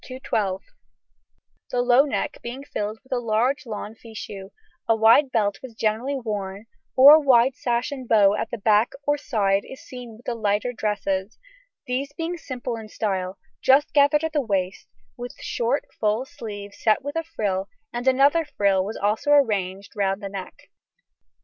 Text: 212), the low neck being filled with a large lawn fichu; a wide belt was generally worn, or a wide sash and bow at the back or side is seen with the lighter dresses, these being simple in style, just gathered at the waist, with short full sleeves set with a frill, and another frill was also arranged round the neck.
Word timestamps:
212), 0.03 0.63
the 1.69 1.79
low 1.83 2.05
neck 2.05 2.39
being 2.41 2.63
filled 2.63 2.97
with 3.03 3.11
a 3.11 3.19
large 3.19 3.67
lawn 3.67 3.93
fichu; 3.93 4.49
a 4.89 4.95
wide 4.95 5.31
belt 5.31 5.59
was 5.61 5.75
generally 5.75 6.15
worn, 6.15 6.65
or 6.95 7.13
a 7.13 7.19
wide 7.19 7.55
sash 7.55 7.91
and 7.91 8.07
bow 8.09 8.33
at 8.33 8.49
the 8.49 8.57
back 8.57 8.93
or 9.05 9.15
side 9.15 9.61
is 9.63 9.79
seen 9.79 10.15
with 10.17 10.25
the 10.25 10.33
lighter 10.33 10.73
dresses, 10.73 11.37
these 11.85 12.11
being 12.13 12.35
simple 12.35 12.75
in 12.77 12.89
style, 12.89 13.37
just 13.61 13.93
gathered 13.93 14.23
at 14.23 14.33
the 14.33 14.41
waist, 14.41 14.87
with 15.17 15.35
short 15.39 15.85
full 15.99 16.25
sleeves 16.25 16.81
set 16.81 17.03
with 17.03 17.15
a 17.15 17.23
frill, 17.23 17.69
and 17.93 18.07
another 18.07 18.43
frill 18.43 18.83
was 18.83 18.97
also 18.97 19.29
arranged 19.29 19.91
round 19.95 20.19
the 20.19 20.29
neck. 20.29 20.71